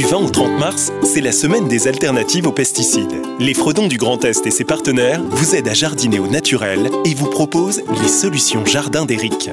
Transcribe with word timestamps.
Du 0.00 0.06
20 0.06 0.16
au 0.16 0.30
30 0.30 0.58
mars, 0.58 0.92
c'est 1.02 1.20
la 1.20 1.30
semaine 1.30 1.68
des 1.68 1.86
alternatives 1.86 2.46
aux 2.46 2.52
pesticides. 2.52 3.20
Les 3.38 3.52
Fredons 3.52 3.86
du 3.86 3.98
Grand 3.98 4.24
Est 4.24 4.46
et 4.46 4.50
ses 4.50 4.64
partenaires 4.64 5.22
vous 5.22 5.54
aident 5.54 5.68
à 5.68 5.74
jardiner 5.74 6.18
au 6.18 6.26
naturel 6.26 6.88
et 7.04 7.12
vous 7.12 7.28
proposent 7.28 7.82
les 8.00 8.08
solutions 8.08 8.64
jardin 8.64 9.04
d'Eric. 9.04 9.50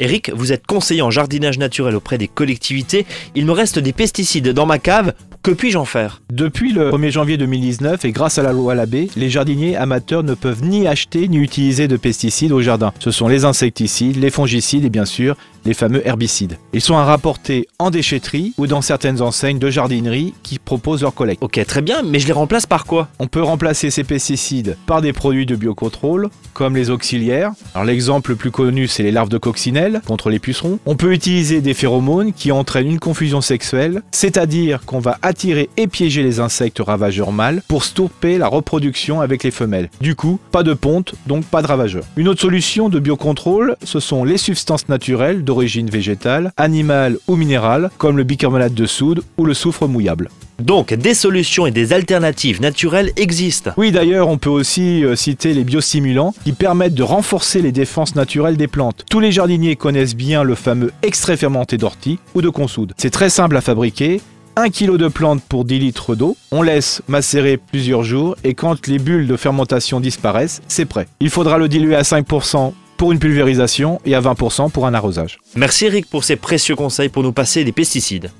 Eric, 0.00 0.32
vous 0.34 0.50
êtes 0.50 0.66
conseiller 0.66 1.02
en 1.02 1.12
jardinage 1.12 1.58
naturel 1.58 1.94
auprès 1.94 2.18
des 2.18 2.26
collectivités. 2.26 3.06
Il 3.36 3.46
me 3.46 3.52
reste 3.52 3.78
des 3.78 3.92
pesticides 3.92 4.48
dans 4.48 4.66
ma 4.66 4.80
cave. 4.80 5.14
Que 5.46 5.52
puis-je 5.52 5.78
en 5.78 5.84
faire? 5.84 6.22
Depuis 6.32 6.72
le 6.72 6.90
1er 6.90 7.10
janvier 7.12 7.36
2019 7.36 8.04
et 8.04 8.10
grâce 8.10 8.36
à 8.36 8.42
la 8.42 8.52
loi 8.52 8.74
Labbé, 8.74 9.08
les 9.14 9.30
jardiniers 9.30 9.76
amateurs 9.76 10.24
ne 10.24 10.34
peuvent 10.34 10.64
ni 10.64 10.88
acheter 10.88 11.28
ni 11.28 11.36
utiliser 11.36 11.86
de 11.86 11.96
pesticides 11.96 12.50
au 12.50 12.62
jardin. 12.62 12.92
Ce 12.98 13.12
sont 13.12 13.28
les 13.28 13.44
insecticides, 13.44 14.16
les 14.16 14.30
fongicides 14.30 14.84
et 14.84 14.90
bien 14.90 15.04
sûr 15.04 15.36
les 15.64 15.74
fameux 15.74 16.06
herbicides. 16.06 16.58
Ils 16.72 16.80
sont 16.80 16.96
à 16.96 17.04
rapporter 17.04 17.66
en 17.80 17.90
déchetterie 17.90 18.54
ou 18.56 18.68
dans 18.68 18.82
certaines 18.82 19.20
enseignes 19.20 19.58
de 19.58 19.68
jardinerie 19.68 20.32
qui 20.44 20.60
proposent 20.60 21.02
leur 21.02 21.12
collecte. 21.12 21.42
Ok, 21.42 21.60
très 21.66 21.82
bien, 21.82 22.02
mais 22.04 22.20
je 22.20 22.28
les 22.28 22.32
remplace 22.32 22.66
par 22.66 22.84
quoi? 22.84 23.08
On 23.18 23.26
peut 23.26 23.42
remplacer 23.42 23.90
ces 23.90 24.04
pesticides 24.04 24.76
par 24.86 25.02
des 25.02 25.12
produits 25.12 25.44
de 25.44 25.56
biocontrôle, 25.56 26.28
comme 26.54 26.76
les 26.76 26.90
auxiliaires. 26.90 27.50
Alors 27.74 27.84
l'exemple 27.84 28.30
le 28.30 28.36
plus 28.36 28.52
connu, 28.52 28.86
c'est 28.86 29.02
les 29.02 29.10
larves 29.10 29.28
de 29.28 29.38
coccinelle 29.38 30.02
contre 30.06 30.30
les 30.30 30.38
pucerons. 30.38 30.78
On 30.86 30.94
peut 30.94 31.12
utiliser 31.12 31.60
des 31.60 31.74
phéromones 31.74 32.32
qui 32.32 32.52
entraînent 32.52 32.86
une 32.86 33.00
confusion 33.00 33.40
sexuelle, 33.40 34.02
c'est-à-dire 34.12 34.84
qu'on 34.84 35.00
va 35.00 35.18
attirer 35.20 35.35
et 35.44 35.86
piéger 35.86 36.22
les 36.22 36.40
insectes 36.40 36.80
ravageurs 36.84 37.32
mâles 37.32 37.62
pour 37.68 37.84
stopper 37.84 38.38
la 38.38 38.48
reproduction 38.48 39.20
avec 39.20 39.44
les 39.44 39.50
femelles. 39.50 39.90
Du 40.00 40.14
coup, 40.14 40.40
pas 40.50 40.62
de 40.62 40.74
ponte, 40.74 41.14
donc 41.26 41.44
pas 41.44 41.62
de 41.62 41.66
ravageurs. 41.66 42.04
Une 42.16 42.28
autre 42.28 42.40
solution 42.40 42.88
de 42.88 42.98
biocontrôle, 42.98 43.76
ce 43.84 44.00
sont 44.00 44.24
les 44.24 44.38
substances 44.38 44.88
naturelles 44.88 45.44
d'origine 45.44 45.90
végétale, 45.90 46.52
animale 46.56 47.18
ou 47.28 47.36
minérale, 47.36 47.90
comme 47.98 48.16
le 48.16 48.24
bicarbonate 48.24 48.74
de 48.74 48.86
soude 48.86 49.22
ou 49.36 49.44
le 49.44 49.54
soufre 49.54 49.86
mouillable. 49.86 50.30
Donc 50.58 50.94
des 50.94 51.12
solutions 51.12 51.66
et 51.66 51.70
des 51.70 51.92
alternatives 51.92 52.62
naturelles 52.62 53.12
existent. 53.16 53.72
Oui 53.76 53.92
d'ailleurs 53.92 54.28
on 54.28 54.38
peut 54.38 54.48
aussi 54.48 55.04
euh, 55.04 55.14
citer 55.14 55.52
les 55.52 55.64
biostimulants 55.64 56.34
qui 56.44 56.52
permettent 56.52 56.94
de 56.94 57.02
renforcer 57.02 57.60
les 57.60 57.72
défenses 57.72 58.14
naturelles 58.14 58.56
des 58.56 58.66
plantes. 58.66 59.04
Tous 59.10 59.20
les 59.20 59.32
jardiniers 59.32 59.76
connaissent 59.76 60.16
bien 60.16 60.42
le 60.42 60.54
fameux 60.54 60.92
extrait 61.02 61.36
fermenté 61.36 61.76
d'ortie 61.76 62.18
ou 62.34 62.40
de 62.40 62.48
consoude. 62.48 62.94
C'est 62.96 63.10
très 63.10 63.28
simple 63.28 63.54
à 63.56 63.60
fabriquer 63.60 64.22
1 64.58 64.70
kg 64.70 64.96
de 64.96 65.08
plantes 65.08 65.42
pour 65.42 65.66
10 65.66 65.78
litres 65.78 66.14
d'eau. 66.14 66.34
On 66.50 66.62
laisse 66.62 67.02
macérer 67.08 67.58
plusieurs 67.58 68.02
jours 68.02 68.36
et 68.42 68.54
quand 68.54 68.86
les 68.86 68.98
bulles 68.98 69.26
de 69.26 69.36
fermentation 69.36 70.00
disparaissent, 70.00 70.62
c'est 70.66 70.86
prêt. 70.86 71.06
Il 71.20 71.28
faudra 71.28 71.58
le 71.58 71.68
diluer 71.68 71.94
à 71.94 72.02
5% 72.02 72.72
pour 72.96 73.12
une 73.12 73.18
pulvérisation 73.18 74.00
et 74.06 74.14
à 74.14 74.22
20% 74.22 74.70
pour 74.70 74.86
un 74.86 74.94
arrosage. 74.94 75.40
Merci 75.56 75.84
Eric 75.84 76.08
pour 76.08 76.24
ces 76.24 76.36
précieux 76.36 76.74
conseils 76.74 77.10
pour 77.10 77.22
nous 77.22 77.32
passer 77.32 77.64
des 77.64 77.72
pesticides. 77.72 78.30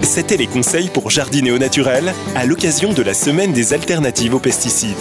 C'était 0.00 0.38
les 0.38 0.46
conseils 0.46 0.88
pour 0.88 1.10
jardiner 1.10 1.50
au 1.50 1.58
naturel 1.58 2.14
à 2.34 2.46
l'occasion 2.46 2.94
de 2.94 3.02
la 3.02 3.12
semaine 3.12 3.52
des 3.52 3.74
alternatives 3.74 4.34
aux 4.34 4.38
pesticides. 4.38 4.96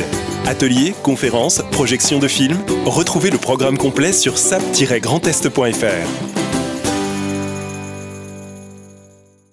Ateliers, 0.45 0.93
conférences, 1.03 1.61
projections 1.71 2.19
de 2.19 2.27
films, 2.27 2.59
retrouvez 2.85 3.29
le 3.29 3.37
programme 3.37 3.77
complet 3.77 4.11
sur 4.11 4.37
sap-grandest.fr. 4.37 6.36